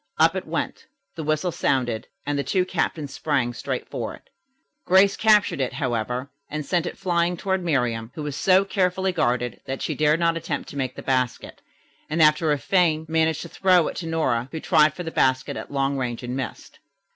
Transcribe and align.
Up 0.17 0.35
it 0.35 0.47
went, 0.47 0.87
the 1.15 1.23
whistle 1.23 1.51
sounded 1.51 2.07
and 2.25 2.35
the 2.35 2.43
two 2.43 2.65
captains 2.65 3.13
sprang 3.13 3.53
straight 3.53 3.87
for 3.87 4.15
it. 4.15 4.31
Grace 4.83 5.15
captured 5.15 5.61
it, 5.61 5.73
however, 5.73 6.31
and 6.49 6.65
sent 6.65 6.87
it 6.87 6.97
flying 6.97 7.37
toward 7.37 7.63
Miriam, 7.63 8.11
who 8.15 8.23
was 8.23 8.35
so 8.35 8.65
carefully 8.65 9.11
guarded 9.11 9.61
that 9.67 9.83
she 9.83 9.93
dared 9.93 10.19
not 10.19 10.35
attempt 10.37 10.67
to 10.69 10.75
make 10.75 10.95
the 10.95 11.03
basket, 11.03 11.61
and 12.09 12.19
after 12.19 12.51
a 12.51 12.57
feint 12.57 13.09
managed 13.09 13.43
to 13.43 13.49
throw 13.49 13.87
it 13.89 13.95
to 13.97 14.07
Nora, 14.07 14.49
who 14.51 14.59
tried 14.59 14.95
for 14.95 15.03
the 15.03 15.11
basket 15.11 15.55
at 15.55 15.69
long 15.69 15.97
range 15.99 16.23
and 16.23 16.35
missed. 16.35 16.79